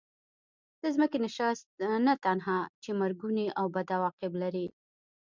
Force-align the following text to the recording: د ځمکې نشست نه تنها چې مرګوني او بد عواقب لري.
د 0.81 0.83
ځمکې 0.95 1.17
نشست 1.25 1.65
نه 2.05 2.13
تنها 2.25 2.59
چې 2.83 2.89
مرګوني 3.01 3.45
او 3.59 3.65
بد 3.75 3.87
عواقب 3.95 4.33
لري. 4.41 4.67